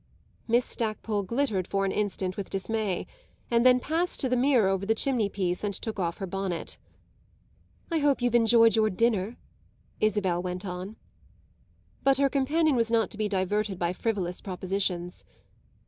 Miss 0.47 0.65
Stackpole 0.65 1.21
glittered 1.21 1.67
for 1.67 1.85
an 1.85 1.91
instant 1.91 2.35
with 2.35 2.49
dismay, 2.49 3.05
and 3.51 3.63
then 3.63 3.79
passed 3.79 4.19
to 4.21 4.29
the 4.29 4.35
mirror 4.35 4.67
over 4.67 4.83
the 4.83 4.95
chimney 4.95 5.29
piece 5.29 5.63
and 5.63 5.75
took 5.75 5.99
off 5.99 6.17
her 6.17 6.25
bonnet. 6.25 6.79
"I 7.91 7.99
hope 7.99 8.19
you've 8.19 8.33
enjoyed 8.33 8.75
your 8.75 8.89
dinner," 8.89 9.37
Isabel 9.99 10.41
went 10.41 10.65
on. 10.65 10.95
But 12.01 12.17
her 12.17 12.29
companion 12.29 12.75
was 12.75 12.89
not 12.89 13.11
to 13.11 13.17
be 13.19 13.29
diverted 13.29 13.77
by 13.77 13.93
frivolous 13.93 14.41
propositions. 14.41 15.23